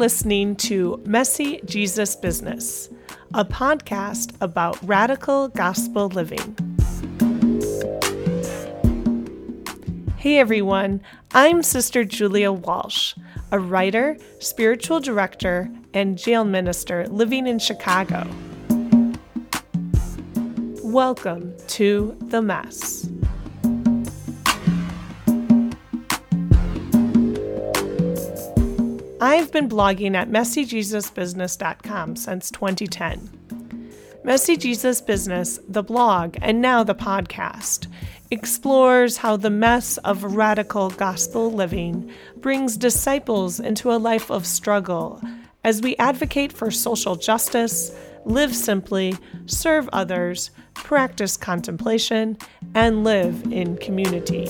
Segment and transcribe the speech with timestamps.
[0.00, 2.88] Listening to Messy Jesus Business,
[3.34, 6.56] a podcast about radical gospel living.
[10.16, 11.02] Hey everyone,
[11.34, 13.14] I'm Sister Julia Walsh,
[13.52, 18.26] a writer, spiritual director, and jail minister living in Chicago.
[20.82, 23.06] Welcome to The Mess.
[29.22, 33.90] I've been blogging at messyjesusbusiness.com since 2010.
[34.24, 37.86] Messy Jesus Business, the blog, and now the podcast,
[38.30, 45.20] explores how the mess of radical gospel living brings disciples into a life of struggle
[45.64, 49.14] as we advocate for social justice, live simply,
[49.44, 52.38] serve others, practice contemplation,
[52.74, 54.48] and live in community.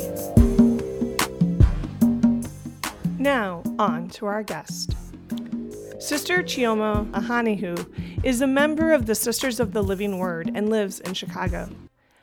[3.21, 4.97] Now, on to our guest.
[5.99, 11.01] Sister Chioma Ahanihu is a member of the Sisters of the Living Word and lives
[11.01, 11.69] in Chicago.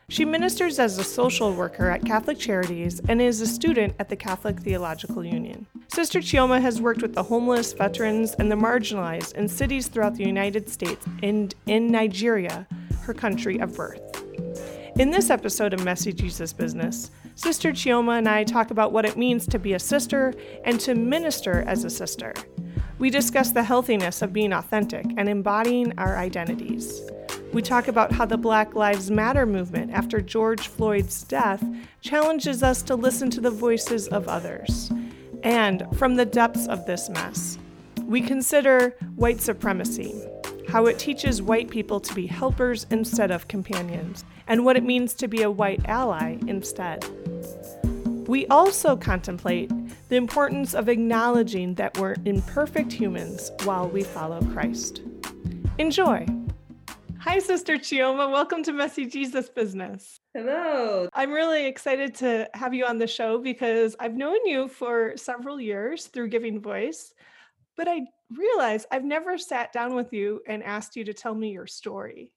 [0.10, 4.16] She ministers as a social worker at Catholic Charities and is a student at the
[4.16, 5.68] Catholic Theological Union.
[5.88, 10.26] Sister Chioma has worked with the homeless, veterans, and the marginalized in cities throughout the
[10.26, 12.66] United States and in Nigeria,
[13.02, 14.02] her country of birth.
[14.98, 19.16] In this episode of Messy Jesus Business, Sister Chioma and I talk about what it
[19.16, 20.34] means to be a sister
[20.66, 22.34] and to minister as a sister.
[22.98, 27.00] We discuss the healthiness of being authentic and embodying our identities.
[27.54, 31.64] We talk about how the Black Lives Matter movement after George Floyd's death
[32.02, 34.92] challenges us to listen to the voices of others.
[35.44, 37.60] And from the depths of this mess,
[38.02, 40.20] we consider white supremacy,
[40.70, 45.14] how it teaches white people to be helpers instead of companions, and what it means
[45.16, 47.06] to be a white ally instead.
[48.28, 49.72] We also contemplate
[50.10, 55.02] the importance of acknowledging that we're imperfect humans while we follow Christ.
[55.78, 56.26] Enjoy.
[57.20, 58.32] Hi, Sister Chioma.
[58.32, 60.22] Welcome to Messy Jesus Business.
[60.34, 61.10] Hello.
[61.14, 65.60] I'm really excited to have you on the show because I've known you for several
[65.60, 67.14] years through Giving Voice,
[67.76, 71.52] but I realize I've never sat down with you and asked you to tell me
[71.52, 72.32] your story.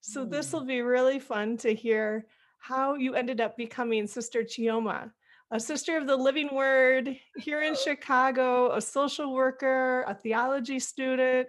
[0.00, 0.30] So, mm.
[0.30, 2.26] this will be really fun to hear
[2.58, 5.10] how you ended up becoming Sister Chioma
[5.50, 11.48] a sister of the living word here in Chicago, a social worker, a theology student,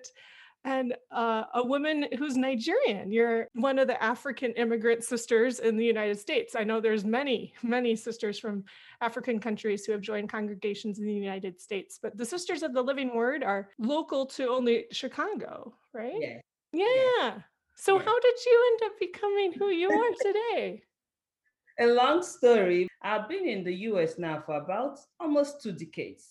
[0.66, 3.12] and uh, a woman who's Nigerian.
[3.12, 6.54] You're one of the African immigrant sisters in the United States.
[6.56, 8.66] I know there's many, many sisters from
[9.00, 12.82] African countries who have joined congregations in the United States, but the Sisters of the
[12.82, 16.14] Living Word are local to only Chicago, right?
[16.20, 16.40] Yeah.
[16.74, 17.34] Yeah.
[17.80, 18.04] So, yeah.
[18.04, 20.84] how did you end up becoming who you are today?
[21.80, 22.90] a long story.
[23.02, 26.28] I've been in the US now for about almost two decades.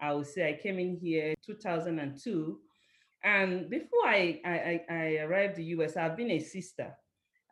[0.00, 2.58] I would say I came in here 2002.
[3.22, 6.96] And before I, I, I arrived the US, I've been a sister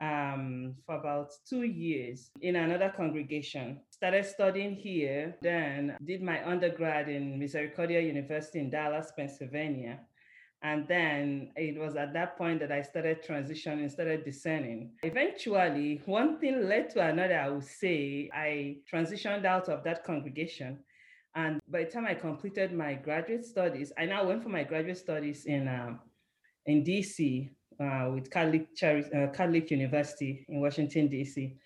[0.00, 3.80] um, for about two years in another congregation.
[3.90, 10.00] Started studying here, then did my undergrad in Misericordia University in Dallas, Pennsylvania.
[10.64, 14.92] And then it was at that point that I started transitioning, started discerning.
[15.02, 18.30] Eventually, one thing led to another, I would say.
[18.32, 20.78] I transitioned out of that congregation.
[21.34, 24.96] And by the time I completed my graduate studies, I now went for my graduate
[24.96, 26.00] studies in, um,
[26.64, 31.56] in DC uh, with Catholic, uh, Catholic University in Washington, DC.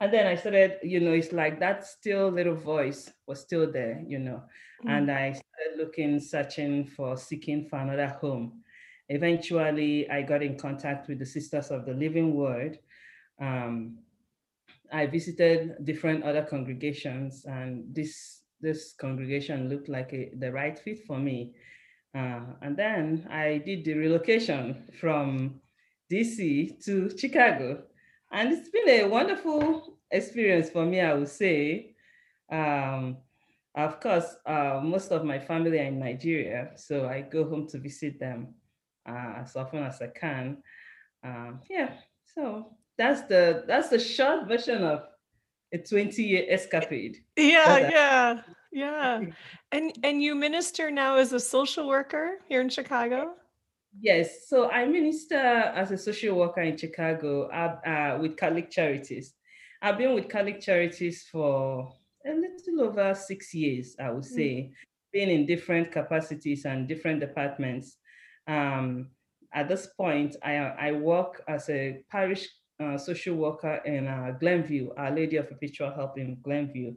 [0.00, 4.02] And then I started, you know, it's like that still little voice was still there,
[4.06, 4.42] you know.
[4.82, 4.90] Mm-hmm.
[4.90, 8.62] And I started looking, searching for, seeking for another home.
[9.08, 12.78] Eventually, I got in contact with the Sisters of the Living Word.
[13.40, 13.98] Um,
[14.92, 21.04] I visited different other congregations, and this this congregation looked like a, the right fit
[21.06, 21.52] for me.
[22.14, 25.60] Uh, and then I did the relocation from
[26.10, 27.82] DC to Chicago
[28.34, 31.94] and it's been a wonderful experience for me, I would say.
[32.50, 33.18] Um,
[33.76, 37.78] of course, uh, most of my family are in Nigeria, so I go home to
[37.78, 38.54] visit them
[39.08, 40.58] uh, as often as I can.
[41.22, 41.92] Um, yeah,
[42.34, 45.04] so that's the that's the short version of
[45.72, 47.18] a 20 year escapade.
[47.36, 48.40] Yeah, yeah,
[48.72, 49.20] yeah.
[49.72, 53.34] And and you minister now as a social worker here in Chicago.
[54.00, 59.34] Yes, so I minister as a social worker in Chicago uh, uh, with Catholic Charities.
[59.80, 61.92] I've been with Catholic Charities for
[62.26, 64.34] a little over six years, I would hmm.
[64.34, 64.72] say, mm.
[65.12, 67.96] being in different capacities and different departments.
[68.48, 69.10] Um,
[69.52, 72.48] at this point, I, I work as a parish
[72.82, 76.94] uh, social worker in uh, Glenview, Our Lady of Perpetual Help in Glenview.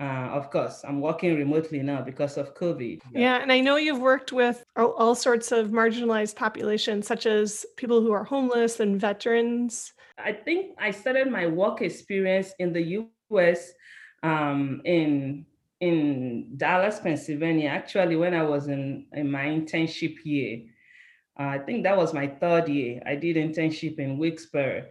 [0.00, 3.00] Uh, of course, I'm working remotely now because of COVID.
[3.12, 3.20] Yeah.
[3.20, 8.00] yeah, and I know you've worked with all, sorts of marginalized populations, such as people
[8.00, 9.92] who are homeless and veterans.
[10.18, 13.72] I think I started my work experience in the US
[14.24, 15.46] um, in
[15.80, 20.62] in Dallas, Pennsylvania, actually, when I was in, in my internship year.
[21.38, 23.02] Uh, I think that was my third year.
[23.04, 24.86] I did internship in Wilkes-Barre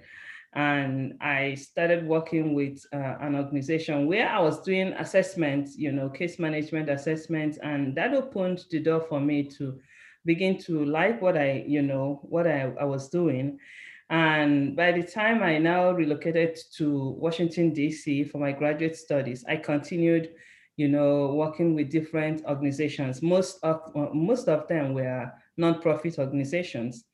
[0.55, 6.09] and I started working with uh, an organization where I was doing assessments, you know,
[6.09, 9.79] case management assessments, and that opened the door for me to
[10.25, 13.57] begin to like what I, you know, what I, I was doing.
[14.09, 18.25] And by the time I now relocated to Washington, D.C.
[18.25, 20.33] for my graduate studies, I continued,
[20.77, 23.23] you know, working with different organizations.
[23.23, 27.05] Most of, uh, most of them were nonprofit organizations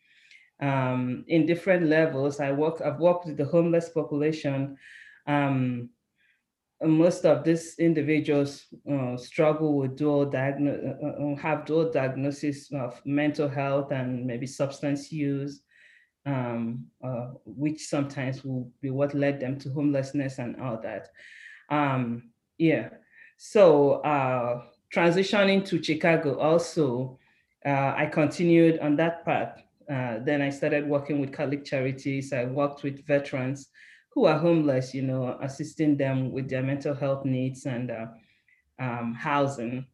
[0.61, 2.39] um, in different levels.
[2.39, 4.77] I work, I've worked with the homeless population.
[5.27, 5.89] Um,
[6.81, 12.71] most of these individuals uh, struggle with dual diagnosis, uh, uh, uh, have dual diagnosis
[12.71, 15.61] of mental health and maybe substance use,
[16.25, 21.09] um, uh, which sometimes will be what led them to homelessness and all that.
[21.69, 22.89] Um, yeah,
[23.37, 24.63] so uh,
[24.93, 27.19] transitioning to Chicago also,
[27.65, 32.31] I continued on that path uh, then I started working with Catholic Charities.
[32.31, 33.69] I worked with veterans
[34.13, 38.05] who are homeless, you know, assisting them with their mental health needs and uh,
[38.79, 39.85] um, housing.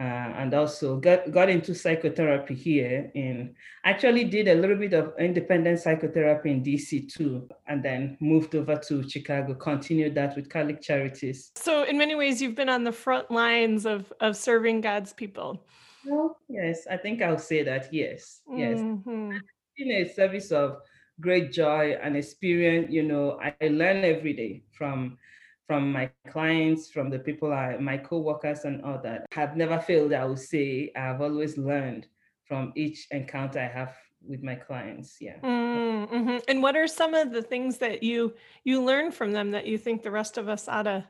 [0.00, 5.12] Uh, and also got, got into psychotherapy here in actually did a little bit of
[5.16, 10.80] independent psychotherapy in DC too, and then moved over to Chicago, continued that with Catholic
[10.80, 11.52] Charities.
[11.54, 15.64] So in many ways, you've been on the front lines of, of serving God's people.
[16.06, 17.92] Well, yes, I think I'll say that.
[17.92, 18.78] Yes, yes.
[18.78, 19.38] Mm-hmm.
[19.76, 20.78] In a service of
[21.20, 25.18] great joy and experience, you know, I, I learn every day from
[25.66, 29.24] from my clients, from the people I, my co-workers and all that.
[29.36, 30.92] I've never failed, I would say.
[30.94, 32.08] I've always learned
[32.44, 33.94] from each encounter I have
[34.26, 35.16] with my clients.
[35.20, 35.38] Yeah.
[35.42, 36.38] Mm-hmm.
[36.48, 38.34] And what are some of the things that you
[38.64, 41.04] you learn from them that you think the rest of us ought to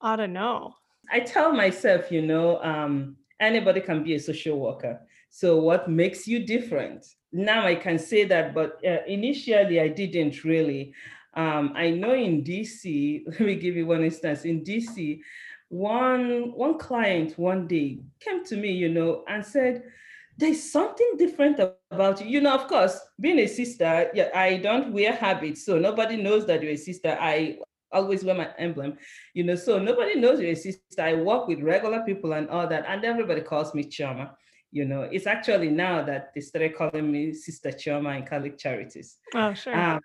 [0.00, 0.74] ought to know?
[1.10, 5.00] I tell myself, you know, um, anybody can be a social worker.
[5.30, 7.06] So, what makes you different?
[7.32, 10.92] Now I can say that, but uh, initially I didn't really.
[11.34, 14.44] Um, I know in DC, let me give you one instance.
[14.44, 15.18] In DC,
[15.68, 19.82] one one client one day came to me, you know, and said,
[20.36, 21.58] "There's something different
[21.90, 25.78] about you." You know, of course, being a sister, yeah, I don't wear habits, so
[25.78, 27.18] nobody knows that you're a sister.
[27.20, 27.58] I
[27.94, 28.98] always wear my emblem,
[29.32, 29.54] you know.
[29.54, 31.02] So nobody knows you're a sister.
[31.02, 34.32] I work with regular people and all that, and everybody calls me Chioma.
[34.72, 39.18] You know, it's actually now that they started calling me Sister Chioma in Catholic Charities.
[39.32, 39.74] Oh, sure.
[39.74, 40.00] Um,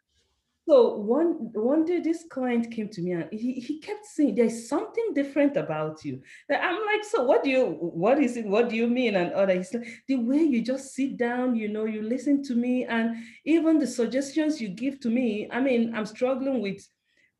[0.69, 4.69] so one one day this client came to me and he, he kept saying there's
[4.69, 6.21] something different about you.
[6.47, 8.45] That I'm like, so what do you what is it?
[8.45, 9.15] What do you mean?
[9.15, 12.53] And other he's like, the way you just sit down, you know, you listen to
[12.53, 15.49] me, and even the suggestions you give to me.
[15.49, 16.87] I mean, I'm struggling with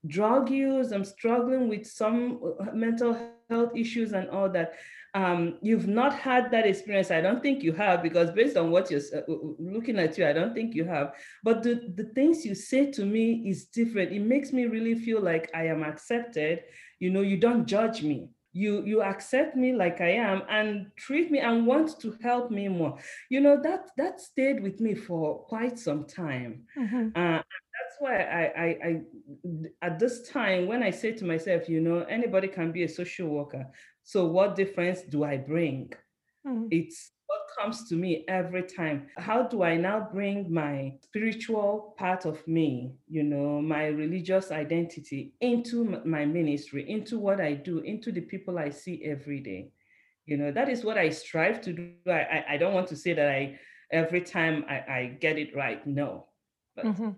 [0.08, 3.18] drug use, I'm struggling with some uh, mental
[3.50, 4.74] health issues and all that.
[5.16, 7.10] Um, you've not had that experience.
[7.10, 10.28] I don't think you have, because based on what you're uh, uh, looking at you,
[10.28, 11.16] I don't think you have.
[11.44, 14.12] But the, the things you say to me is different.
[14.12, 16.64] It makes me really feel like I am accepted.
[17.00, 21.30] You know, you don't judge me you you accept me like i am and treat
[21.30, 22.98] me and want to help me more
[23.30, 27.10] you know that that stayed with me for quite some time mm-hmm.
[27.16, 27.42] uh,
[28.00, 29.02] why I, I, I,
[29.82, 33.28] at this time, when I say to myself, you know, anybody can be a social
[33.28, 33.68] worker.
[34.04, 35.94] So what difference do I bring?
[36.48, 36.68] Mm-hmm.
[36.72, 39.08] It's what comes to me every time.
[39.18, 45.34] How do I now bring my spiritual part of me, you know, my religious identity
[45.42, 49.72] into my ministry, into what I do, into the people I see every day?
[50.26, 51.92] You know, that is what I strive to do.
[52.08, 53.60] I, I, I don't want to say that I
[53.92, 55.86] every time I, I get it right.
[55.86, 56.28] No.
[56.76, 57.10] But mm-hmm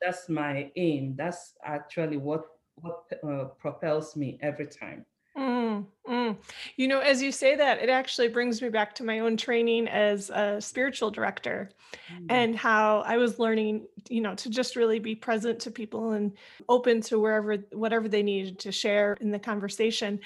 [0.00, 1.14] that's my aim.
[1.16, 2.44] That's actually what
[2.80, 5.04] what uh, propels me every time.
[5.36, 6.36] Mm, mm.
[6.76, 9.86] You know, as you say that, it actually brings me back to my own training
[9.86, 11.70] as a spiritual director
[12.12, 12.26] mm.
[12.28, 16.32] and how I was learning, you know, to just really be present to people and
[16.68, 20.18] open to wherever, whatever they needed to share in the conversation.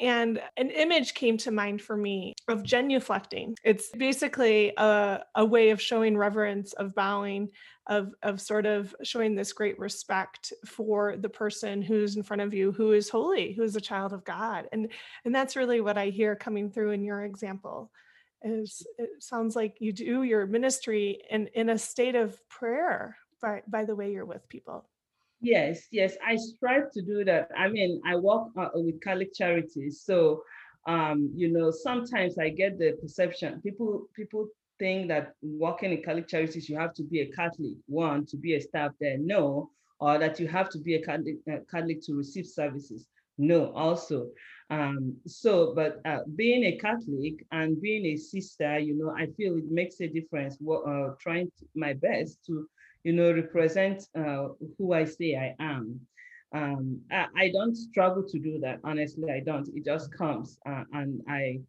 [0.00, 3.54] And an image came to mind for me of genuflecting.
[3.64, 7.50] It's basically a, a way of showing reverence, of bowing,
[7.88, 12.54] of, of sort of showing this great respect for the person who's in front of
[12.54, 14.68] you, who is holy, who is a child of God.
[14.72, 14.92] And,
[15.24, 17.90] and that's really what I hear coming through in your example.
[18.42, 23.62] Is it sounds like you do your ministry in, in a state of prayer by,
[23.66, 24.88] by the way you're with people.
[25.40, 27.50] Yes, yes, I strive to do that.
[27.56, 30.42] I mean, I work uh, with Catholic charities, so
[30.86, 36.28] um, you know, sometimes I get the perception people people think that working in Catholic
[36.28, 39.16] charities you have to be a Catholic one to be a staff there.
[39.18, 43.06] No, or that you have to be a Catholic, uh, Catholic to receive services.
[43.38, 44.30] No, also.
[44.70, 49.56] Um, so, but uh, being a Catholic and being a sister, you know, I feel
[49.56, 50.58] it makes a difference.
[50.60, 52.68] Uh, trying to, my best to
[53.04, 56.00] you know, represent uh, who I say I am.
[56.54, 58.80] Um, I, I, don't struggle to do that.
[58.82, 59.68] Honestly, I don't.
[59.74, 61.60] It just comes, uh, and I,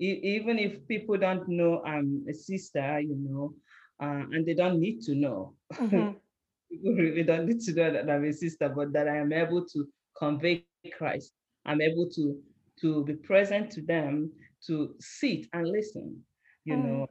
[0.00, 3.54] e- even if people don't know I'm a sister, you know,
[4.02, 5.54] uh, and they don't need to know.
[5.74, 6.12] Mm-hmm.
[6.70, 9.66] people really don't need to know that I'm a sister, but that I am able
[9.66, 9.86] to
[10.16, 10.64] convey
[10.96, 11.32] Christ.
[11.66, 12.40] I'm able to
[12.80, 14.32] to be present to them,
[14.66, 16.20] to sit and listen.
[16.64, 16.84] You mm.
[16.84, 17.06] know,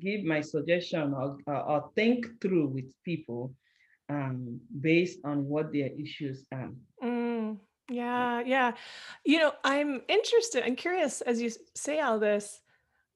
[0.00, 3.54] give my suggestion or, or think through with people
[4.08, 6.70] um, based on what their issues are.
[7.02, 8.72] Mm, yeah, yeah.
[9.24, 12.60] You know, I'm interested, I'm curious as you say all this,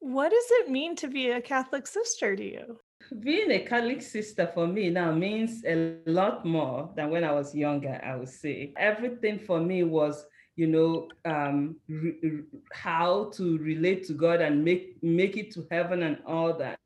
[0.00, 2.78] what does it mean to be a Catholic sister to you?
[3.20, 7.54] Being a Catholic sister for me now means a lot more than when I was
[7.54, 8.72] younger, I would say.
[8.76, 10.24] Everything for me was
[10.56, 12.42] you know um, re-
[12.72, 16.78] how to relate to god and make make it to heaven and all that.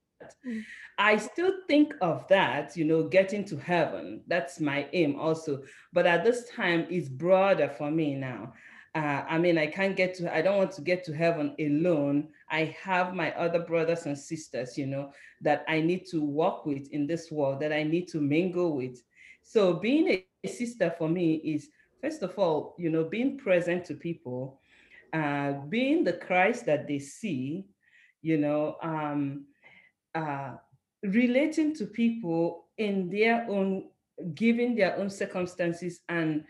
[0.46, 0.62] Mm.
[0.98, 4.20] i still think of that you know getting to heaven.
[4.26, 5.62] That's my aim also.
[5.92, 8.52] But at this time it's broader for me now.
[8.94, 12.28] Uh, i mean i can't get to i don't want to get to heaven alone.
[12.50, 16.88] I have my other brothers and sisters you know that i need to walk with
[16.90, 19.02] in this world that i need to mingle with.
[19.42, 20.08] So being
[20.44, 21.68] a sister for me is
[22.00, 24.60] first of all, you know, being present to people,
[25.12, 27.66] uh, being the Christ that they see,
[28.22, 29.46] you know, um,
[30.14, 30.54] uh,
[31.02, 33.88] relating to people in their own,
[34.34, 36.44] giving their own circumstances and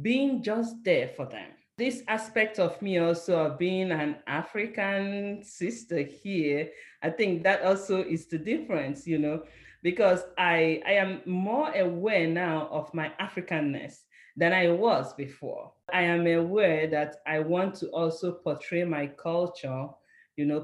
[0.00, 1.48] being just there for them.
[1.78, 6.70] This aspect of me also of being an African sister here,
[7.02, 9.42] I think that also is the difference, you know,
[9.82, 14.02] because I, I am more aware now of my Africanness
[14.36, 15.72] than I was before.
[15.92, 19.88] I am aware that I want to also portray my culture,
[20.36, 20.60] you know,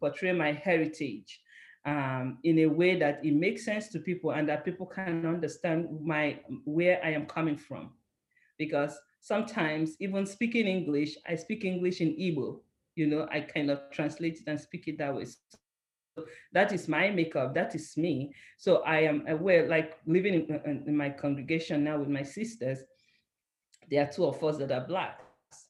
[0.00, 1.40] portray my heritage
[1.84, 5.88] um, in a way that it makes sense to people and that people can understand
[6.02, 7.90] my where I am coming from.
[8.58, 12.60] Because sometimes even speaking English, I speak English in Igbo,
[12.94, 15.24] you know, I kind of translate it and speak it that way.
[15.24, 18.34] So that is my makeup, that is me.
[18.58, 22.80] So I am aware, like living in, in my congregation now with my sisters,
[23.92, 25.20] there are two of us that are black.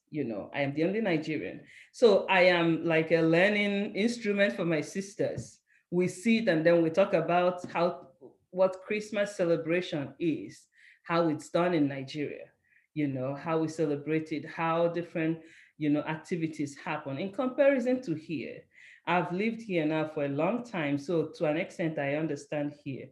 [0.09, 1.59] You know, I am the only Nigerian.
[1.91, 5.59] So I am like a learning instrument for my sisters.
[5.91, 8.07] We sit and then we talk about how
[8.51, 10.67] what Christmas celebration is,
[11.03, 12.45] how it's done in Nigeria,
[12.93, 15.39] you know, how we celebrate it, how different,
[15.77, 18.59] you know, activities happen in comparison to here.
[19.05, 23.07] I've lived here now for a long time, so to an extent, I understand here.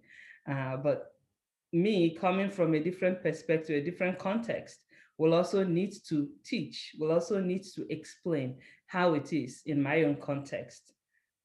[0.49, 1.15] Uh, but
[1.73, 4.85] me coming from a different perspective, a different context,
[5.21, 10.01] will also need to teach, will also need to explain how it is in my
[10.01, 10.93] own context,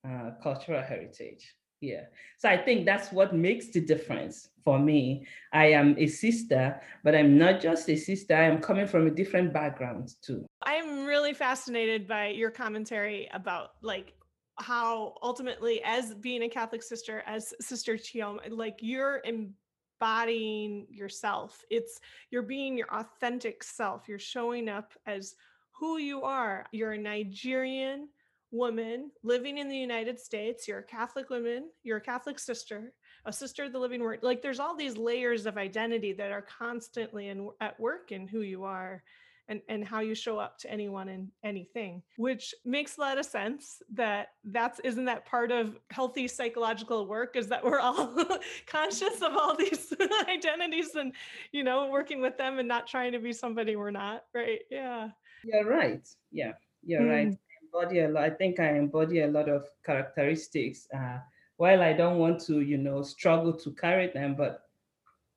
[0.08, 1.54] uh, cultural heritage.
[1.82, 2.04] Yeah.
[2.38, 5.26] So I think that's what makes the difference for me.
[5.52, 8.34] I am a sister, but I'm not just a sister.
[8.34, 10.46] I am coming from a different background too.
[10.62, 14.14] I'm really fascinated by your commentary about like
[14.58, 19.52] how ultimately as being a Catholic sister, as Sister Chioma, like you're in
[20.00, 21.62] embodying yourself.
[21.70, 22.00] It's
[22.30, 24.08] you're being your authentic self.
[24.08, 25.34] You're showing up as
[25.78, 26.66] who you are.
[26.72, 28.08] You're a Nigerian
[28.50, 30.66] woman living in the United States.
[30.66, 31.70] You're a Catholic woman.
[31.82, 32.92] You're a Catholic sister,
[33.24, 34.20] a sister of the living word.
[34.22, 38.40] Like there's all these layers of identity that are constantly in, at work in who
[38.40, 39.02] you are
[39.48, 43.26] and, and how you show up to anyone and anything, which makes a lot of
[43.26, 48.14] sense that that's isn't that part of healthy psychological work is that we're all
[48.66, 49.92] conscious of all these
[50.28, 51.12] identities and
[51.52, 54.60] you know working with them and not trying to be somebody we're not right?
[54.70, 55.08] Yeah.
[55.44, 56.06] You're right.
[56.32, 56.52] Yeah
[56.86, 57.10] you're mm.
[57.10, 61.18] right I embody a lot i think i embody a lot of characteristics uh,
[61.56, 64.62] while i don't want to you know struggle to carry them but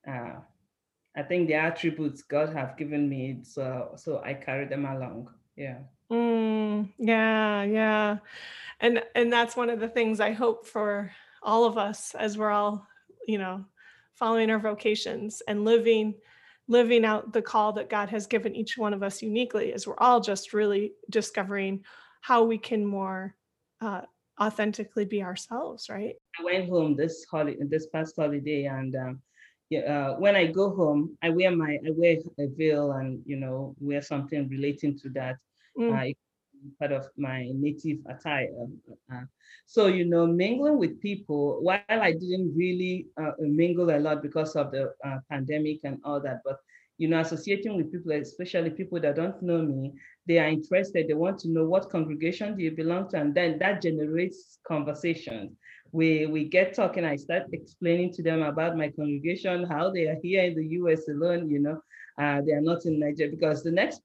[0.08, 0.40] uh,
[1.16, 5.30] I think the attributes God have given me, so so I carry them along.
[5.56, 5.80] Yeah.
[6.12, 8.18] Mm, yeah, yeah,
[8.80, 11.12] and and that's one of the things I hope for
[11.44, 12.88] all of us as we're all,
[13.28, 13.66] you know,
[14.14, 16.16] following our vocations and living
[16.68, 19.98] living out the call that God has given each one of us uniquely, as we're
[19.98, 21.84] all just really discovering
[22.22, 23.36] how we can more
[23.82, 24.02] uh,
[24.40, 26.16] authentically be ourselves, right?
[26.40, 29.22] I went home this holiday, this past holiday, and um,
[29.70, 33.38] yeah, uh, when I go home, I wear my I wear a veil and you
[33.38, 35.38] know wear something relating to that.
[35.78, 35.94] Mm.
[35.94, 36.14] Uh,
[36.78, 38.50] part of my native attire.
[39.14, 39.22] Uh,
[39.66, 41.60] so you know, mingling with people.
[41.62, 46.20] While I didn't really uh, mingle a lot because of the uh, pandemic and all
[46.22, 46.58] that, but
[46.98, 49.94] you know, associating with people, especially people that don't know me,
[50.28, 51.08] they are interested.
[51.08, 55.52] They want to know what congregation do you belong to, and then that generates conversations
[55.92, 60.18] we we get talking i start explaining to them about my congregation how they are
[60.22, 61.82] here in the us alone you know.
[62.22, 64.02] Uh, they are not in nigeria because the next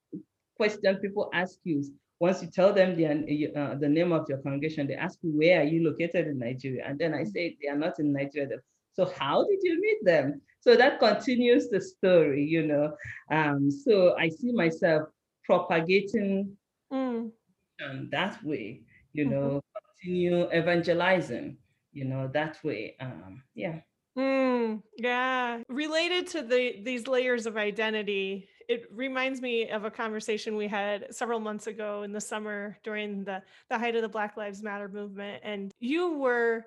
[0.57, 4.39] question people ask you is once you tell them the, uh, the name of your
[4.39, 6.85] congregation they ask you where are you located in nigeria?
[6.87, 8.59] And then i say they are not in nigeria.
[8.93, 10.41] So how did you meet them?
[10.61, 12.97] So that continues the story you know.
[13.31, 15.09] Um, so i see myself
[15.45, 16.57] propagating
[16.93, 17.31] mm.
[18.11, 20.03] that way you know mm-hmm.
[20.03, 21.57] continue evangelizing
[21.95, 22.97] you know, that way.
[23.01, 23.81] Um, yeah.
[24.19, 25.63] Mm, yeah.
[25.69, 31.13] Related to the these layers of identity, it reminds me of a conversation we had
[31.15, 34.89] several months ago in the summer during the the height of the Black Lives Matter
[34.89, 36.67] movement, and you were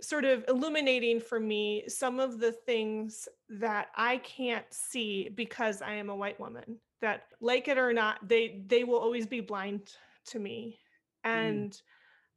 [0.00, 5.94] sort of illuminating for me some of the things that I can't see because I
[5.94, 6.78] am a white woman.
[7.00, 9.92] That, like it or not, they they will always be blind
[10.26, 10.78] to me,
[11.24, 11.30] mm.
[11.30, 11.72] and.
[11.72, 11.82] Mm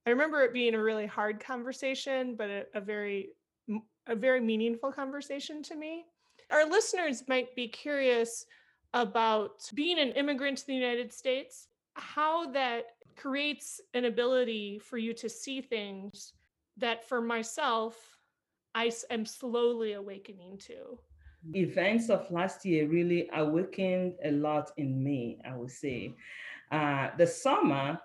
[0.05, 3.29] I remember it being a really hard conversation, but a, a very
[4.07, 6.05] a very meaningful conversation to me.
[6.49, 8.45] Our listeners might be curious
[8.93, 15.13] about being an immigrant to the United States, how that creates an ability for you
[15.13, 16.33] to see things
[16.77, 18.17] that for myself
[18.73, 20.97] I am slowly awakening to.
[21.53, 26.15] Events of last year really awakened a lot in me, I would say.
[26.71, 27.99] Uh, the summer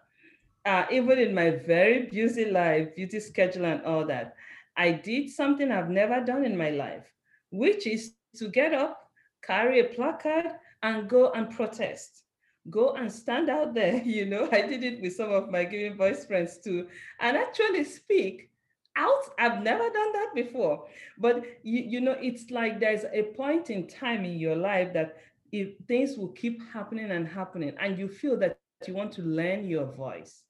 [0.66, 4.34] uh, even in my very busy life, beauty schedule, and all that,
[4.76, 7.04] I did something I've never done in my life,
[7.50, 9.10] which is to get up,
[9.42, 10.46] carry a placard,
[10.82, 12.24] and go and protest.
[12.68, 14.02] Go and stand out there.
[14.04, 16.88] You know, I did it with some of my giving voice friends too,
[17.20, 18.50] and actually speak
[18.96, 19.22] out.
[19.38, 20.86] I've never done that before.
[21.16, 25.16] But you, you know, it's like there's a point in time in your life that
[25.52, 29.64] if things will keep happening and happening, and you feel that you want to learn
[29.68, 30.42] your voice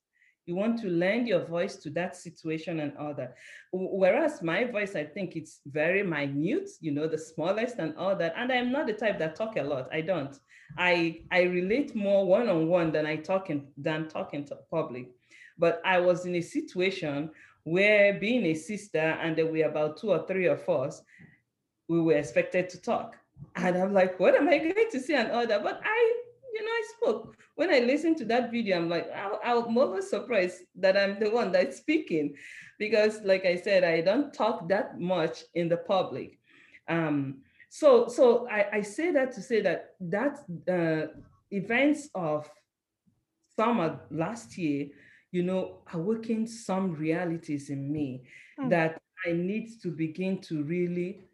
[0.47, 3.35] you want to lend your voice to that situation and all that.
[3.73, 8.35] Whereas my voice, I think it's very minute, you know, the smallest and all that.
[8.37, 9.89] And I'm not the type that talk a lot.
[9.93, 10.39] I don't.
[10.79, 15.11] I I relate more one-on-one than I talk in than talking to public.
[15.59, 17.31] But I was in a situation
[17.65, 21.03] where being a sister and there were about two or three of us,
[21.89, 23.17] we were expected to talk.
[23.57, 25.63] And I'm like, what am I going to say and all that?
[25.63, 26.23] But I
[26.57, 27.37] you know, I spoke.
[27.57, 31.31] When I listened to that video, I'm like, I, I'm almost surprised that I'm the
[31.31, 32.35] one that's speaking,
[32.79, 36.39] because, like I said, I don't talk that much in the public.
[36.89, 37.39] Um,
[37.69, 40.39] so, so I, I say that to say that that
[40.69, 41.13] uh,
[41.51, 42.49] events of
[43.59, 44.89] summer last year,
[45.33, 48.25] you know, awakened some realities in me
[48.61, 48.69] mm.
[48.69, 51.25] that I need to begin to really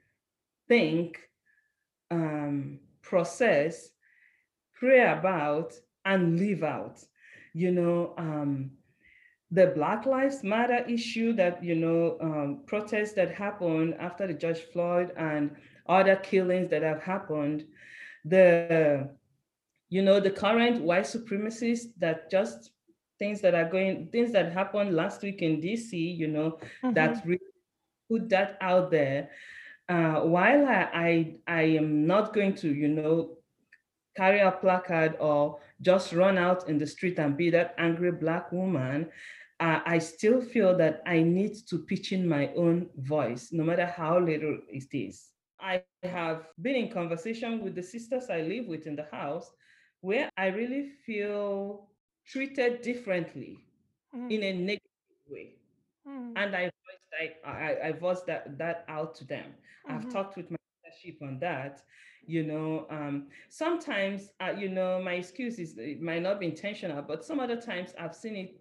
[0.68, 1.18] think,
[2.12, 3.90] um, process,
[4.74, 7.00] pray about and live out.
[7.54, 8.70] You know, um,
[9.50, 14.60] the Black Lives Matter issue that, you know, um, protests that happened after the George
[14.72, 15.54] Floyd and
[15.86, 17.66] other killings that have happened,
[18.24, 19.10] the,
[19.90, 22.70] you know, the current white supremacists that just
[23.18, 26.94] things that are going, things that happened last week in DC, you know, mm-hmm.
[26.94, 27.40] that really
[28.10, 29.28] put that out there.
[29.88, 33.36] Uh, while I, I, I am not going to, you know,
[34.16, 38.50] carry a placard or just run out in the street and be that angry black
[38.52, 39.08] woman
[39.60, 43.86] uh, i still feel that i need to pitch in my own voice no matter
[43.86, 48.86] how little it is i have been in conversation with the sisters i live with
[48.86, 49.50] in the house
[50.00, 51.88] where i really feel
[52.26, 53.58] treated differently
[54.14, 54.30] mm.
[54.30, 55.54] in a negative way
[56.08, 56.32] mm.
[56.36, 59.46] and i voiced, I, I, I voiced that, that out to them
[59.86, 59.96] mm-hmm.
[59.96, 60.56] i've talked with my
[61.04, 61.82] leadership on that
[62.26, 67.02] you know um, sometimes uh, you know my excuse is it might not be intentional
[67.02, 68.60] but some other times i've seen it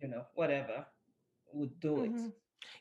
[0.00, 0.84] you know whatever
[1.52, 2.26] would do mm-hmm.
[2.26, 2.32] it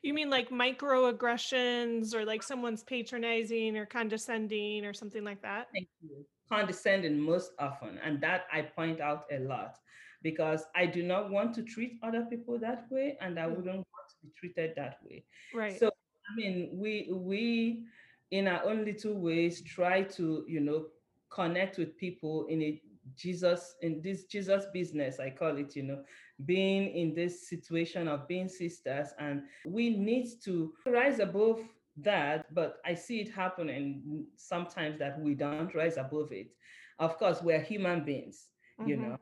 [0.02, 5.88] you mean like microaggressions or like someone's patronizing or condescending or something like that Thank
[6.02, 6.26] you.
[6.50, 9.78] condescending most often and that i point out a lot
[10.24, 13.56] because i do not want to treat other people that way and i mm.
[13.56, 17.84] wouldn't want to be treated that way right so i mean we we
[18.32, 20.86] in our own little ways try to you know
[21.30, 22.82] connect with people in a
[23.16, 26.04] jesus in this jesus business i call it you know
[26.46, 31.62] being in this situation of being sisters and we need to rise above
[31.98, 36.48] that, but I see it happening sometimes that we don't rise above it.
[37.00, 38.50] Of course, we're human beings,
[38.84, 38.98] you Mhm.
[38.98, 39.18] know.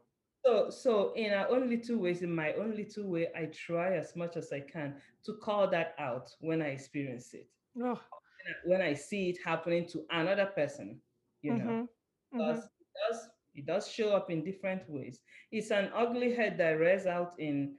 [0.45, 4.15] So, so in our own little ways, in my own little way, I try as
[4.15, 8.16] much as I can to call that out when I experience it, Oh.
[8.65, 11.01] When I see it happening to another person,
[11.41, 11.89] you know, Mhm.
[12.37, 12.69] because Mhm.
[12.79, 15.21] it does it does show up in different ways.
[15.51, 17.75] It's an ugly head that rears out in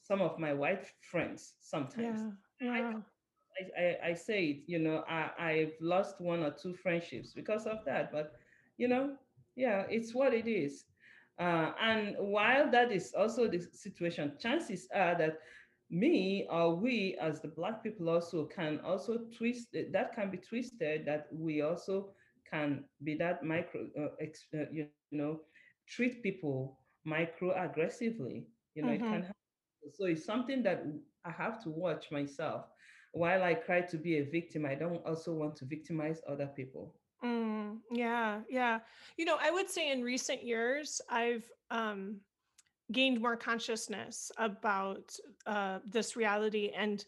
[0.00, 2.24] some of my white friends sometimes.
[2.24, 2.70] Yeah.
[2.70, 3.02] I Yeah.
[3.58, 7.66] I, I, I say it, you know, I, I've lost one or two friendships because
[7.66, 8.12] of that.
[8.12, 8.32] But,
[8.76, 9.16] you know,
[9.56, 10.84] yeah, it's what it is.
[11.38, 15.38] Uh, and while that is also the situation, chances are that
[15.90, 21.04] me or we as the Black people also can also twist, that can be twisted,
[21.06, 22.10] that we also
[22.50, 25.10] can be that micro, uh, ex, uh, you know,
[25.60, 26.52] treat people
[27.04, 28.26] micro aggressively.
[28.74, 29.22] You know, it can Mhm.
[29.22, 29.90] happen.
[29.92, 30.82] So it's something that
[31.24, 32.66] I have to watch myself
[33.12, 36.94] while I cry to be a victim, I don't also want to victimize other people.
[37.24, 38.80] Mm, yeah, yeah.
[39.16, 42.20] You know, I would say in recent years, I've um,
[42.92, 45.14] gained more consciousness about
[45.46, 47.04] uh, this reality and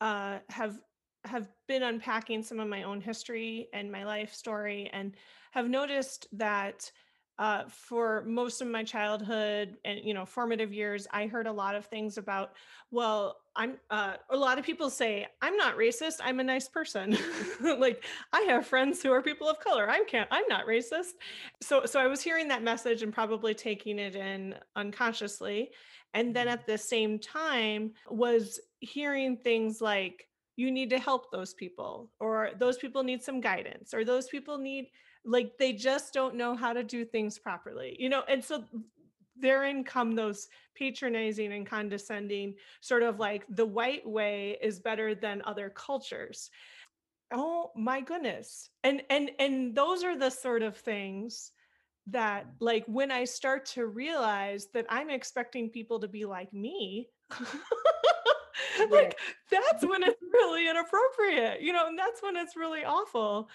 [0.00, 0.78] uh, have
[1.24, 5.14] have been unpacking some of my own history and my life story, and
[5.50, 6.90] have noticed that
[7.38, 11.74] uh, for most of my childhood and you know formative years, I heard a lot
[11.74, 12.52] of things about.
[12.90, 16.20] Well, I'm uh, a lot of people say I'm not racist.
[16.22, 17.18] I'm a nice person.
[17.60, 19.90] like I have friends who are people of color.
[19.90, 20.28] I can't.
[20.30, 21.14] I'm not racist.
[21.60, 25.70] So so I was hearing that message and probably taking it in unconsciously
[26.14, 26.52] and then Mhm.
[26.52, 32.50] at the same time was hearing things like you need to help those people or
[32.58, 34.90] those people need some guidance or those people need
[35.24, 38.64] like they just don't know how to do things properly you know and so
[39.40, 45.42] therein come those patronizing and condescending sort of like the white way is better than
[45.44, 46.50] other cultures.
[47.32, 48.70] Oh my goodness.
[48.84, 51.52] And and and those are the sort of things
[52.08, 52.50] that mm.
[52.60, 57.08] like when I start to realize that I'm expecting people to be like me,
[58.90, 59.18] like
[59.50, 63.48] that's when it's really inappropriate, you know, and that's when it's really awful.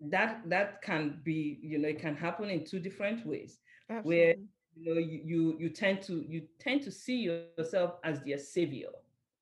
[0.00, 3.58] that that can be you know it can happen in two different ways
[4.02, 4.34] where
[4.74, 7.72] you know you you, you tend to you tend to see yourself
[8.04, 8.88] as their savior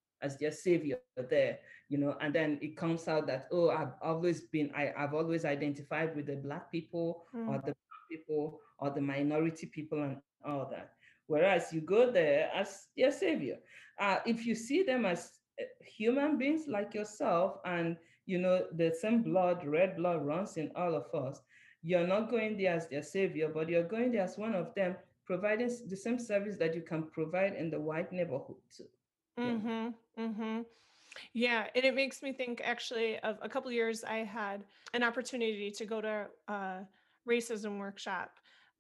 [0.01, 0.89] as their savior
[1.29, 5.15] there you know and then it comes out that oh i've always been I, i've
[5.15, 7.61] always identified with the black people or Mm.
[7.65, 10.93] the brown people or the minority people and all that.
[11.27, 13.57] Whereas you go there as their savior.
[13.99, 18.93] Uh, if you see them as uh, human beings like yourself and you know the
[18.93, 21.41] same blood red blood runs in all of us
[21.83, 24.97] you're not going there as their savior but you're going there as one of them
[25.27, 28.57] providing the same service that you can provide in the white neighborhood
[29.45, 29.95] know Mhm.
[30.17, 30.67] Mhm.
[31.33, 35.71] Yeah, and it makes me think actually of a couple years I had an opportunity
[35.71, 36.87] to go to a
[37.29, 38.39] racism workshop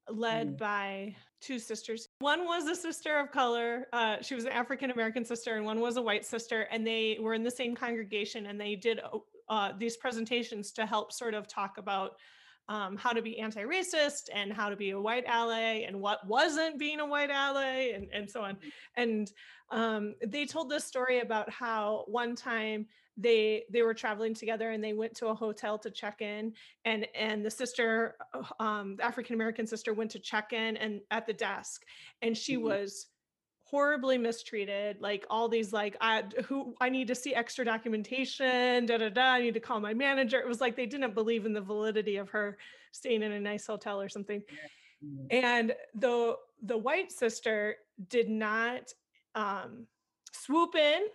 [0.08, 2.08] led Mm, by two sisters.
[2.18, 3.88] One was a sister of color.
[3.92, 6.62] Uh, she was an African American sister, and one was a white sister.
[6.70, 9.00] And they were in the same congregation, and they did
[9.48, 12.12] uh, these presentations to help sort of talk about
[12.68, 16.78] um, how to be anti-racist and how to be a white ally and what wasn't
[16.78, 18.56] being a white ally and, and so on.
[18.96, 19.30] And
[19.70, 24.82] um, they told this story about how one time they they were traveling together and
[24.82, 26.52] they went to a hotel to check in
[26.84, 31.00] and and the sister uh, um the african american sister went to check in and
[31.12, 31.82] at the desk
[32.22, 33.06] and she mm, was
[33.66, 38.98] horribly mistreated like all these like i who i need to see extra documentation da
[38.98, 40.38] da da i need to call my manager.
[40.38, 42.58] It was like they didn't believe in the validity of her
[42.92, 44.42] staying in a nice hotel or something.
[45.04, 47.76] Mm, and the the white sister
[48.08, 48.92] did not
[49.34, 49.86] um
[50.32, 51.06] swoop in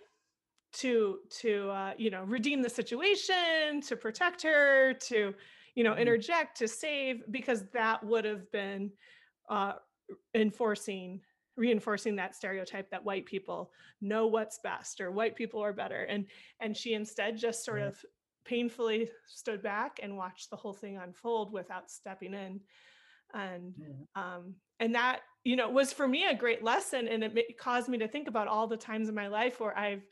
[0.72, 5.34] to to uh, you know redeem the situation to protect her to
[5.74, 8.90] you know mm, interject to save because that would have been
[9.48, 9.74] uh,
[10.34, 11.20] enforcing
[11.60, 13.70] reinforcing that stereotype that white people
[14.00, 16.04] know what's best or white people are better.
[16.04, 16.24] And
[16.58, 18.02] and she instead just sort of
[18.46, 22.60] painfully stood back and watched the whole thing unfold without stepping in.
[23.34, 23.74] And
[24.16, 27.98] um and that you know was for me a great lesson and it caused me
[27.98, 30.02] to think about all the times in my life where i've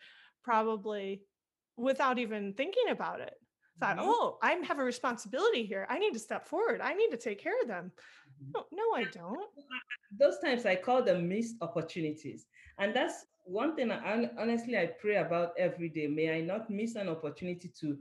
[0.44, 1.22] probably
[1.76, 3.34] without even thinking about it
[3.80, 4.02] thought, Mhm.
[4.04, 5.86] oh, I have a responsibility here.
[5.88, 6.80] I need to step forward.
[6.80, 7.92] I need to take care of them.
[8.42, 8.52] Mhm.
[8.54, 9.48] No, no, I don't.
[10.10, 12.46] those times I call them missed opportunities.
[12.78, 16.06] And that's one thing I honestly I pray about every day.
[16.06, 17.98] May I not miss an opportunity to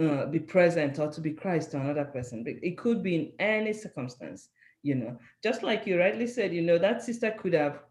[0.00, 2.44] uh, be present or to be Christ to another person.
[2.44, 4.50] But It could be in any circumstance,
[4.82, 5.18] you know.
[5.42, 7.82] Just like you rightly said, you know, that sister could have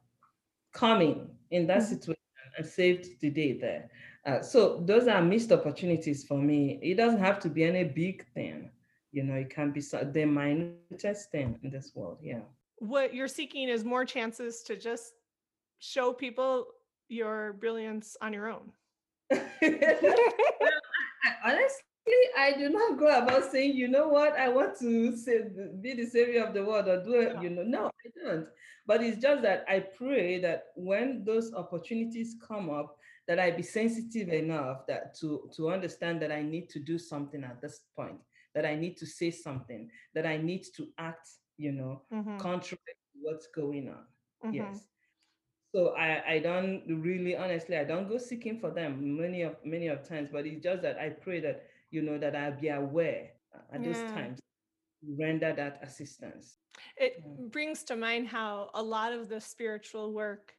[0.72, 1.90] come in in that Mhm.
[1.90, 2.22] situation
[2.58, 3.90] and saved the day there.
[4.28, 6.80] Uh, so those are missed opportunities for me.
[6.82, 8.70] It doesn't have to be any big thing,
[9.14, 9.36] you know.
[9.36, 12.20] It can be so- the minutest thing in this world.
[12.22, 12.42] Yeah.
[12.80, 15.14] What you're seeking is more chances to just
[15.80, 16.68] show people
[17.08, 18.74] your brilliance on your own.
[21.44, 25.44] Honestly, I do not go about saying, you know what, I want to say,
[25.82, 27.42] be the savior of the world or do it, Yeah.
[27.42, 27.64] you know.
[27.64, 28.48] No, I don't.
[28.86, 33.64] But it's just that I pray that when those opportunities come up, that I be
[33.64, 38.22] sensitive enough that to to understand that I need to do something at this point,
[38.54, 42.82] that I need to say something, that I need to act, you know, Mhm, contrary
[43.14, 44.08] to what's going on.
[44.42, 44.80] mhm.
[44.80, 44.88] Yes.
[45.76, 49.88] So I, I don't really honestly I don't go seeking for them many of many
[49.88, 53.34] of times, but it's just that I pray that you know that I'll be aware
[53.72, 54.12] at those Yeah.
[54.12, 54.40] times
[55.02, 56.60] to render that assistance.
[56.98, 57.38] It Yeah.
[57.38, 60.58] brings to mind how a lot of the spiritual work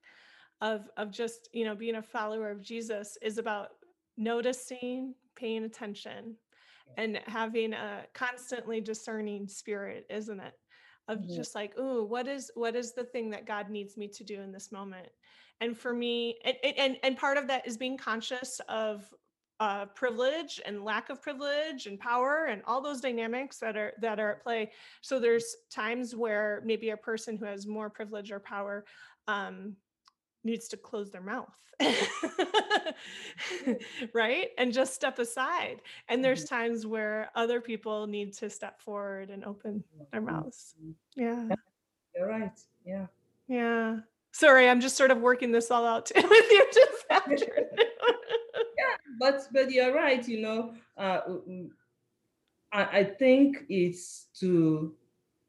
[0.61, 3.69] of of just, you know, being a follower of Jesus is about
[4.17, 6.37] noticing, paying attention,
[6.97, 10.55] and having a constantly discerning spirit, isn't it?
[11.07, 14.25] Of just like, ooh, what is what is the thing that God needs me to
[14.25, 15.09] do in this moment?
[15.61, 19.09] And for me, and and and and part of that is being conscious of
[19.61, 24.21] uh, privilege and lack of privilege and power and all those dynamics that are that
[24.21, 24.71] are at play.
[25.01, 28.85] So there's times where maybe a person who has more privilege or power
[29.27, 29.77] um,
[30.49, 31.55] needs to close their mouth
[34.15, 36.49] right and just step aside and there's Mhm.
[36.49, 40.95] times where other people need to step forward and open their mouths Mhm.
[41.15, 41.55] yeah
[42.17, 42.59] You're right.
[42.85, 43.07] Yeah.
[43.47, 43.99] yeah
[44.33, 47.69] sorry i'm just sort of working this all out with you this afternoon
[49.21, 50.75] But but you're right, you know.
[50.97, 51.21] Uh,
[52.73, 54.95] I, I think it's to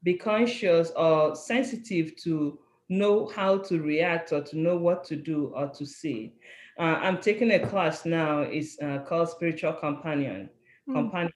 [0.02, 2.58] be conscious or sensitive to
[2.90, 6.34] know how to react or to know what to do or to say.
[6.78, 8.40] Uh, I'm taking a class now.
[8.40, 10.50] It's uh, called Spiritual Companion.
[10.88, 11.32] Mm, Companion.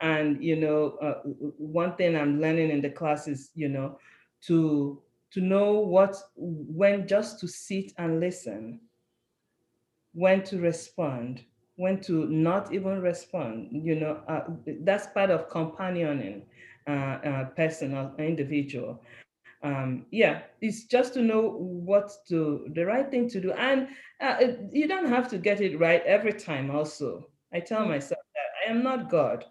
[0.00, 1.20] And you know, uh,
[1.56, 3.98] one thing I'm learning in the class is, you know,
[4.46, 8.80] to to know what when just to sit and listen,
[10.14, 11.44] when to respond,
[11.76, 13.68] when to not even respond.
[13.70, 14.44] You know, uh,
[14.80, 16.42] that's part of companioning
[16.88, 19.00] uh, uh, person or individual.
[19.62, 23.88] Um, yeah, it's just to know what to the right thing to do, and
[24.20, 26.70] uh, it- you don't have to get it right every time.
[26.70, 29.44] Also, I tell mm, myself that I am not God.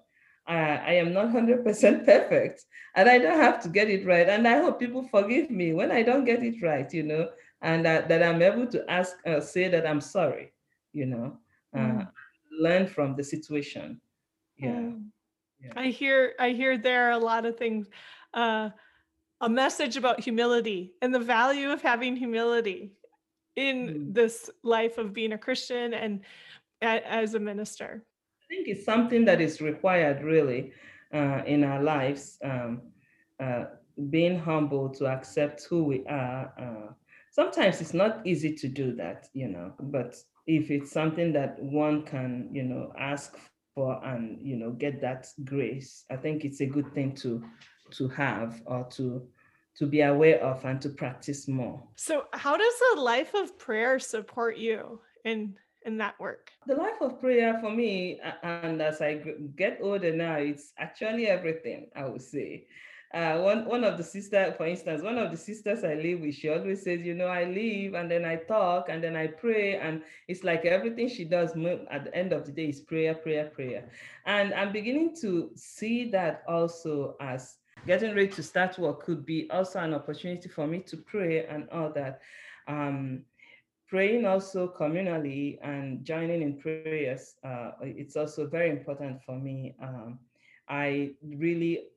[0.47, 4.27] I, I am not 100% perfect and I don't have to get it right.
[4.27, 7.29] And I hope people forgive me when I don't get it right, you know,
[7.61, 10.53] and that, that I'm able to ask, uh, say that I'm sorry,
[10.93, 11.37] you know,
[11.75, 12.07] uh, mm,
[12.59, 14.01] learn from the situation.
[14.57, 14.71] Yeah.
[14.71, 15.03] mm.
[15.63, 15.71] yeah.
[15.75, 17.87] i hear i hear there are a lot of things
[18.33, 18.69] uh
[19.41, 22.93] a message about humility and the value of having humility
[23.55, 24.13] in Mm.
[24.13, 26.21] this life of being a christian and
[26.81, 28.05] a- as a minister
[28.43, 30.73] I think it's something that is required really
[31.13, 32.37] uh, in our lives.
[32.43, 32.81] Um,
[33.39, 33.65] uh,
[34.09, 36.53] being humble to accept who we are.
[36.59, 36.93] Uh,
[37.31, 40.15] sometimes it's not easy to do that, you know, but
[40.47, 43.37] if it's something that one can, you know, ask
[43.75, 47.43] for and, you know, get that grace, I think it's a good thing to
[47.91, 49.27] to have or to
[49.75, 51.81] to be aware of and to practice more.
[51.95, 56.51] So, how does a life of prayer support you in in that work?
[56.67, 59.21] The life of prayer for me, and as I
[59.55, 62.67] get older now, it's actually everything, I would say.
[63.13, 66.33] Uh, one, one of the sisters, for instance, one of the sisters I live with,
[66.33, 69.75] she always says, you know, I live and then I talk and then I pray.
[69.75, 71.51] And it's like everything she does
[71.91, 73.89] at the end of the day is prayer, prayer, prayer.
[74.25, 79.49] And I'm beginning to see that also as getting ready to start work could be
[79.49, 82.21] also an opportunity for me to pray and all that.
[82.67, 83.23] Um,
[83.87, 89.75] praying also communally and joining in prayers uh, it's also very important for me.
[89.81, 90.19] Um,
[90.69, 91.87] i really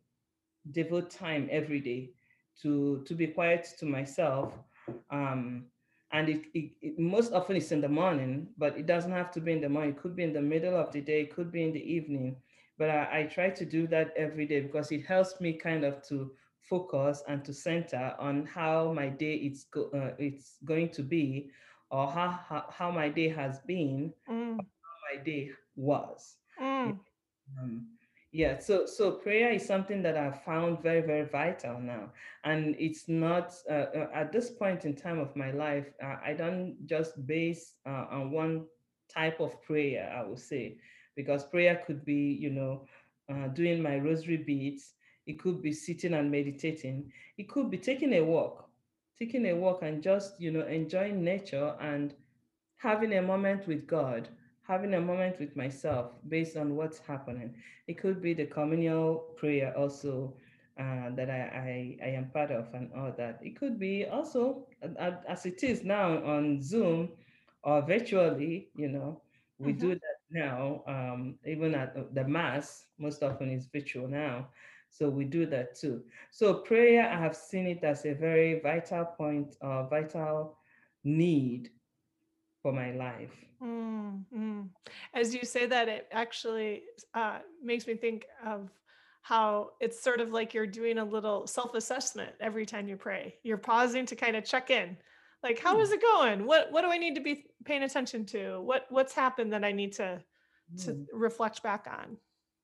[0.72, 2.10] devote time every day
[2.62, 4.58] to to be quiet to myself.
[5.10, 5.66] Um,
[6.12, 9.40] and it, it, it most often it's in the morning but it doesn't have to
[9.40, 9.90] be in the morning.
[9.90, 12.37] It could be in the middle of the day it could be in the evening
[12.78, 16.02] but I, I try to do that every day because it helps me kind of
[16.08, 21.02] to focus and to center on how my day it's go, uh, it's going to
[21.02, 21.50] be
[21.90, 26.98] or how, how how my day has been Mm, how my day was mm,
[27.60, 27.88] Um,
[28.32, 32.10] yeah, so so prayer is something that I've found very very vital now,
[32.44, 35.92] and it's not uh, uh, at this point in time of my life.
[36.02, 38.66] Uh, I don't just base uh, on one
[39.08, 40.12] type of prayer.
[40.16, 40.78] I would say,
[41.16, 42.87] because prayer could be, you know,
[43.31, 44.94] uh, doing my rosary beads.
[45.27, 47.11] It could be sitting and meditating.
[47.38, 48.68] It could be taking a walk,
[49.18, 52.14] taking a walk and just you know enjoying nature and
[52.77, 54.29] having a moment with God,
[54.62, 57.55] having a moment with myself based on what's happening.
[57.87, 60.35] It could be the communal prayer also
[60.79, 63.38] uh, that I, I, I am part of and all that.
[63.42, 64.66] It could be also,
[65.29, 67.11] as it is now on Zoom
[67.62, 69.22] or virtually, you know,
[69.59, 69.81] we mm-hmm.
[69.81, 74.49] do that now, um, even at the Mass, most often is virtual now.
[74.90, 76.03] So we do that too.
[76.31, 80.59] So prayer, I have seen it as a very vital point, uh, vital
[81.03, 81.70] need
[82.62, 83.33] for my life.
[83.62, 84.62] Mm-hmm.
[85.14, 86.83] As you say that, it actually
[87.14, 88.70] uh, makes me think of
[89.23, 93.35] how it's sort of like you're doing a little self-assessment every time you pray.
[93.42, 94.97] You're pausing to kind of check in.
[95.44, 95.94] Like, how is hmm.
[95.96, 96.46] it going?
[96.46, 98.61] What what do I need to be paying attention to?
[98.61, 100.20] What what's happened that I need to
[100.85, 101.07] to mm.
[101.12, 102.16] reflect back on?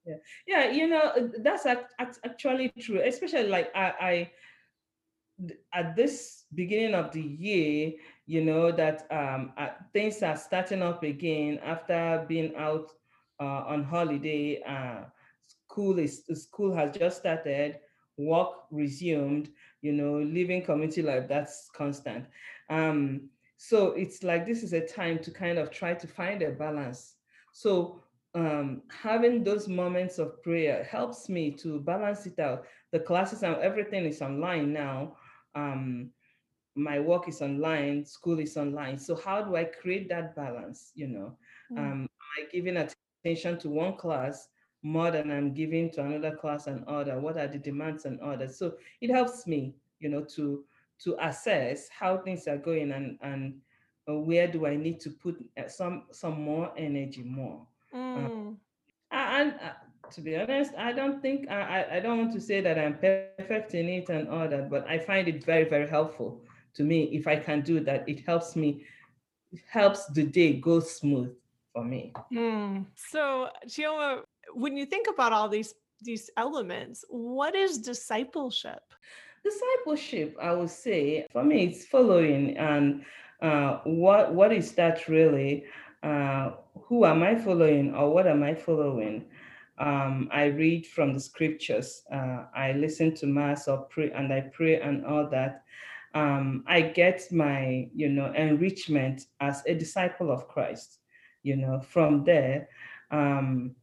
[0.06, 0.16] Yeah,
[0.46, 3.02] yeah, you know that's actually true.
[3.04, 4.30] Especially like I, I
[5.74, 7.92] at this beginning of the year,
[8.26, 12.90] you know, that um, uh, things are starting up again after being out
[13.40, 14.62] uh, on holiday.
[14.66, 15.04] Uh,
[15.68, 17.78] school is school has just started,
[18.16, 19.50] work resumed.
[19.82, 22.26] You know, living community life that's constant.
[22.68, 26.50] Um, so it's like this is a time to kind of try to find a
[26.50, 27.16] balance.
[27.52, 28.02] So
[28.34, 32.64] um, having those moments of prayer helps me to balance it out.
[32.92, 35.16] The classes and everything is online now
[35.54, 36.10] um,
[36.74, 38.98] my work is online, school is online.
[38.98, 40.92] So how do I create that balance?
[40.94, 41.36] You know,
[41.72, 41.78] mm.
[41.78, 44.48] um, am I giving attention to one class
[44.82, 47.18] more than I'm giving to another class and order?
[47.20, 48.58] What are the demands and others?
[48.58, 50.64] So it helps me, you know, to
[51.04, 53.54] to assess how things are going and and
[54.08, 57.66] uh, where do I need to put uh, some some more energy more.
[57.94, 58.56] Mm.
[59.12, 59.72] Uh, and uh,
[60.10, 63.74] to be honest, I don't think I, I don't want to say that I'm perfect
[63.74, 66.42] in it and all that, but I find it very, very helpful
[66.74, 67.04] to me.
[67.12, 68.84] If I can do that, it helps me,
[69.52, 71.34] it helps the day go smooth
[71.72, 72.12] for me.
[72.32, 72.86] Mm.
[72.94, 74.22] So Chioma,
[74.54, 78.82] when you think about all these these elements, what is discipleship?
[79.44, 83.04] Discipleship, I would say, for me, it's following and
[83.42, 85.64] uh, what what is that really?
[86.02, 89.26] Uh, who am I following or what am I following?
[89.78, 92.02] Um, I read from the scriptures.
[92.12, 95.64] Uh, I listen to mass or pray, and I pray and all that.
[96.14, 100.98] Um, I get my, you know, enrichment as a disciple of Christ.
[101.42, 102.68] You know, from there,
[103.10, 103.74] um,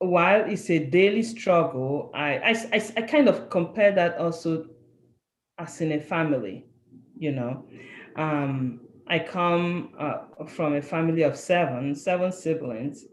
[0.00, 4.66] while it's a daily struggle, I, I, I, I kind of compare that also
[5.58, 6.66] as in a family.
[7.18, 7.64] You know,
[8.16, 13.04] um, I come uh, from a family of seven, seven siblings,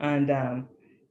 [0.00, 0.68] and um,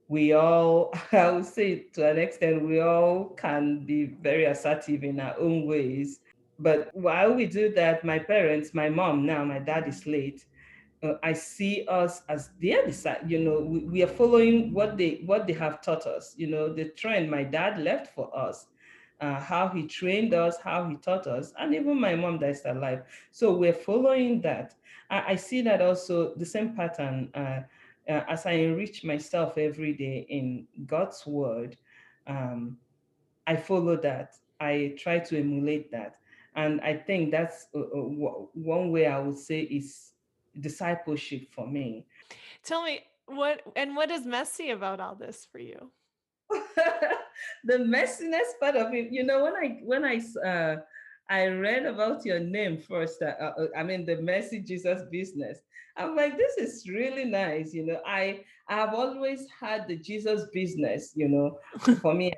[0.08, 5.18] we all, I would say to an extent, we all can be very assertive in
[5.18, 6.20] our own ways.
[6.58, 10.44] But while we do that, my parents, my mom now, my dad is late.
[11.02, 13.28] Uh, I see us as their disciple.
[13.28, 16.34] You know, we, we, are following what they what they have taught us.
[16.36, 18.66] You know, the trend my dad left for us,
[19.20, 22.62] uh, how he trained us, how he taught us, and even my mom that is
[22.64, 23.02] alive.
[23.32, 24.74] So we're following that.
[25.10, 27.30] I, I see that also the same pattern.
[27.34, 27.60] Uh,
[28.08, 31.76] uh, as I enrich myself every day in God's word,
[32.26, 32.76] um,
[33.46, 34.34] I follow that.
[34.60, 36.16] I try to emulate that.
[36.54, 37.84] And I think that's uh, uh,
[38.54, 40.11] one way I would say is
[40.60, 42.06] discipleship for me.
[42.62, 45.90] Tell me what, and what is messy about all this for you?
[47.64, 50.76] the messiness part of it, you know, when I, when I, uh,
[51.32, 53.22] I read about your name first.
[53.22, 55.60] Uh, uh, I mean, the messy Jesus business.
[55.96, 57.72] I'm like, this is really nice.
[57.72, 61.12] You know, I I have always had the Jesus business.
[61.14, 61.58] You know,
[62.02, 62.32] for me,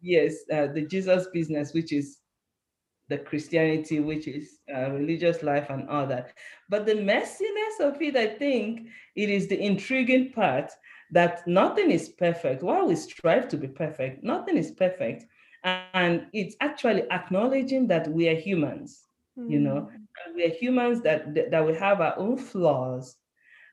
[0.00, 2.19] yes, uh, the Jesus business, which is
[3.10, 6.32] the Christianity, which is uh, religious life and all that.
[6.70, 10.70] But the messiness of it, I think, it is the intriguing part
[11.10, 12.62] that nothing is perfect.
[12.62, 15.26] While we strive to be perfect, nothing is perfect,
[15.64, 19.02] and it's actually acknowledging that we are humans.
[19.38, 19.50] Mm.
[19.50, 19.96] You know, hmm
[20.34, 23.16] we are humans that, that, that we have our own flaws.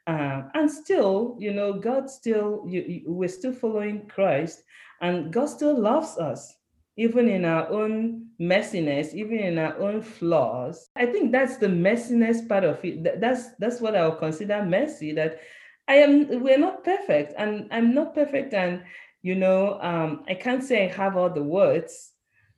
[0.07, 4.63] Um, and still, you know, God still, you, you, we're still following Christ,
[5.01, 6.55] and God still loves us,
[6.97, 10.89] even in our own messiness, even in our own flaws.
[10.95, 13.21] I think that's the messiness part of it.
[13.21, 15.13] That's that's what I would consider messy.
[15.13, 15.39] That
[15.87, 16.43] I am.
[16.43, 18.83] We're not perfect, and I'm not perfect, and
[19.21, 22.13] you know, um, I can't say I have all the words,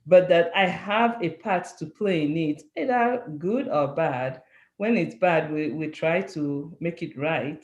[0.06, 4.42] but that I have a part to play in it, either good or bad.
[4.78, 7.62] When it's bad, we, we try to make it right,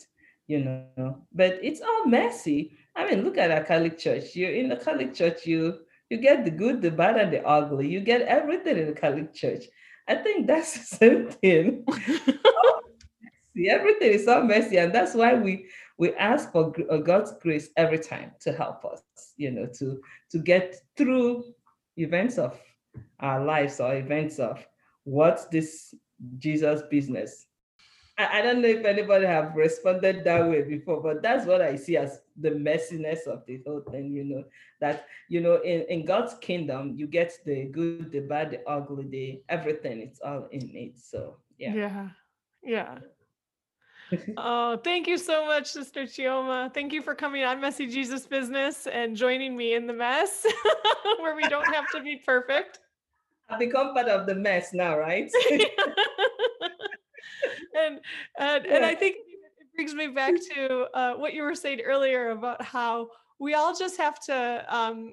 [0.49, 2.77] you know, but it's all messy.
[2.95, 4.37] I mean, look at our Catholic church.
[4.37, 5.79] You're in the Catholic church, you
[6.11, 7.89] you get the good, the bad, and the ugly.
[7.89, 9.65] You get everything in the Catholic church.
[10.09, 11.85] I think that's the same thing.
[13.57, 15.67] See, everything is so messy, and that's why we
[15.99, 19.03] we ask for uh, God's grace every time to help us,
[19.37, 20.01] you know, to
[20.31, 21.45] to get through
[21.97, 22.61] events of
[23.21, 24.65] our lives or events of
[25.05, 25.95] what's this
[26.39, 27.47] Jesus business.
[28.19, 31.77] I, I don't know if anybody have responded that way before, but that's what I
[31.77, 34.45] see as the messiness of the whole thing, you know,
[34.81, 39.07] that, you know, in, in God's kingdom, you get the good, the bad, the ugly,
[39.09, 40.99] the everything, it's all in it.
[40.99, 41.75] So, yeah.
[41.75, 42.09] Yeah.
[42.63, 42.99] Yeah.
[44.37, 46.73] Oh, thank you so much, Sister Chioma.
[46.73, 50.47] Thank you for coming on Messy Jesus Business and joining me in the mess
[51.21, 52.79] where we don't have to be perfect.
[53.49, 55.31] I've become part of the mess now, right?
[57.79, 58.01] and
[58.39, 59.17] and, and I think
[59.77, 63.09] brings me back to uh, what you were saying earlier about how
[63.39, 65.13] we all just have to um,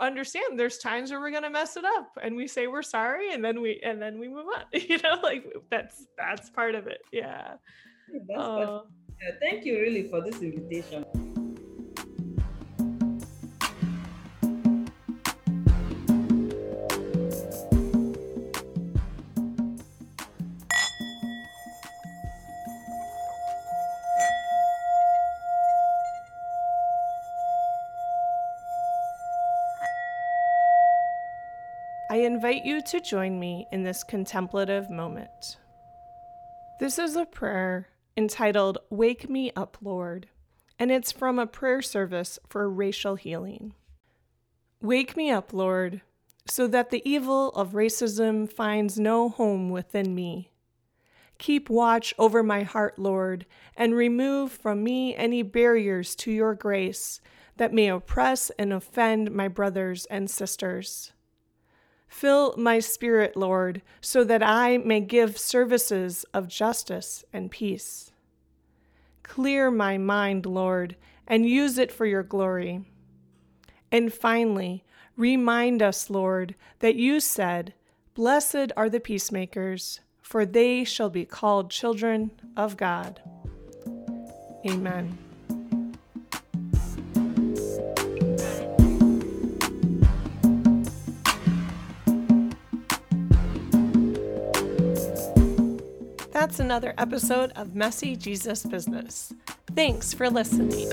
[0.00, 3.44] understand there's times where we're gonna mess it up and we say we're sorry and
[3.44, 7.00] then we and then we move on you know like that's that's part of it
[7.12, 7.54] yeah
[8.36, 8.80] uh,
[9.22, 11.04] yeah, thank you really for this invitation.
[32.66, 35.56] You to join me in this contemplative moment.
[36.80, 40.26] This is a prayer entitled Wake Me Up, Lord,
[40.76, 43.74] and it's from a prayer service for racial healing.
[44.82, 46.02] Wake me up, Lord,
[46.48, 50.50] so that the evil of racism finds no home within me.
[51.38, 53.46] Keep watch over my heart, Lord,
[53.76, 57.20] and remove from me any barriers to your grace
[57.58, 61.12] that may oppress and offend my brothers and sisters.
[62.08, 68.12] Fill my spirit, Lord, so that I may give services of justice and peace.
[69.22, 70.96] Clear my mind, Lord,
[71.26, 72.84] and use it for your glory.
[73.90, 74.84] And finally,
[75.16, 77.74] remind us, Lord, that you said,
[78.14, 83.20] Blessed are the peacemakers, for they shall be called children of God.
[84.66, 85.18] Amen.
[96.46, 99.34] That's another episode of Messy Jesus Business.
[99.74, 100.92] Thanks for listening.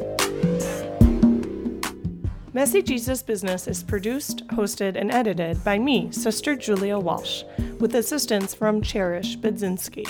[2.53, 7.43] Messy Jesus Business is produced, hosted, and edited by me, Sister Julia Walsh,
[7.79, 10.07] with assistance from Cherish Budzinski.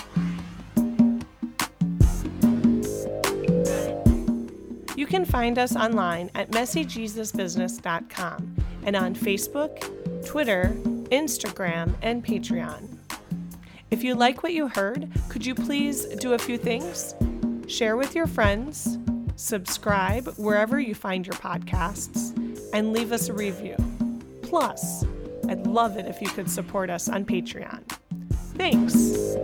[4.96, 10.72] You can find us online at messyjesusbusiness.com and on Facebook, Twitter,
[11.12, 12.93] Instagram, and Patreon.
[13.94, 17.14] If you like what you heard, could you please do a few things?
[17.68, 18.98] Share with your friends,
[19.36, 22.36] subscribe wherever you find your podcasts,
[22.74, 23.76] and leave us a review.
[24.42, 25.06] Plus,
[25.48, 27.84] I'd love it if you could support us on Patreon.
[28.58, 29.38] Thanks.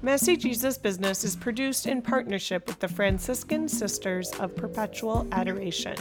[0.00, 5.96] Messy Jesus Business is produced in partnership with the Franciscan Sisters of Perpetual Adoration.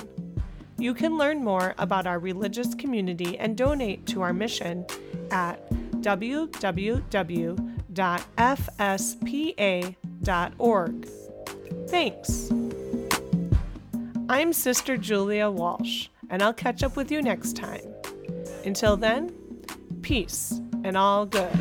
[0.77, 4.85] You can learn more about our religious community and donate to our mission
[5.31, 5.59] at
[6.03, 6.69] www.fspa.org.
[11.87, 12.51] Thanks.
[14.29, 17.81] I'm Sister Julia Walsh, and I'll catch up with you next time.
[18.65, 19.35] Until then,
[20.01, 21.51] peace and all good.